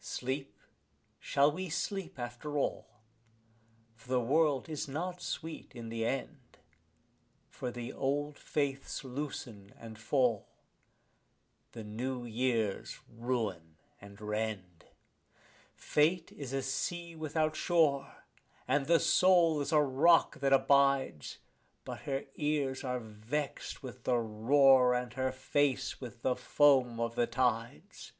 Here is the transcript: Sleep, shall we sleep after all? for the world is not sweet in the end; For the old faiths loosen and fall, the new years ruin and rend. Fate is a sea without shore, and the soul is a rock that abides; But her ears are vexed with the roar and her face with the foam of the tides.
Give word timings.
Sleep, 0.00 0.58
shall 1.20 1.52
we 1.52 1.68
sleep 1.68 2.18
after 2.18 2.56
all? 2.56 2.86
for 3.94 4.08
the 4.08 4.18
world 4.18 4.66
is 4.66 4.88
not 4.88 5.20
sweet 5.20 5.72
in 5.74 5.90
the 5.90 6.06
end; 6.06 6.56
For 7.50 7.70
the 7.70 7.92
old 7.92 8.38
faiths 8.38 9.04
loosen 9.04 9.74
and 9.78 9.98
fall, 9.98 10.48
the 11.72 11.84
new 11.84 12.24
years 12.24 12.98
ruin 13.10 13.76
and 14.00 14.18
rend. 14.22 14.86
Fate 15.76 16.32
is 16.34 16.54
a 16.54 16.62
sea 16.62 17.14
without 17.14 17.54
shore, 17.54 18.24
and 18.66 18.86
the 18.86 18.98
soul 19.00 19.60
is 19.60 19.70
a 19.70 19.82
rock 19.82 20.40
that 20.40 20.54
abides; 20.54 21.40
But 21.84 21.98
her 22.08 22.24
ears 22.36 22.84
are 22.84 23.00
vexed 23.00 23.82
with 23.82 24.04
the 24.04 24.16
roar 24.16 24.94
and 24.94 25.12
her 25.12 25.30
face 25.30 26.00
with 26.00 26.22
the 26.22 26.36
foam 26.36 26.98
of 26.98 27.16
the 27.16 27.26
tides. 27.26 28.12